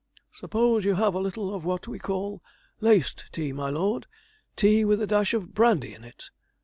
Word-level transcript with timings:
'Suppose 0.33 0.83
you 0.83 0.95
have 0.95 1.13
a 1.13 1.19
little 1.19 1.53
of 1.53 1.63
what 1.63 1.87
we 1.87 1.99
call 1.99 2.41
laced 2.79 3.27
tea, 3.31 3.53
my 3.53 3.69
lord 3.69 4.07
tea 4.55 4.83
with 4.83 4.99
a 4.99 5.05
dash 5.05 5.31
of 5.35 5.53
brandy 5.53 5.93
in 5.93 6.03
it?' 6.03 6.31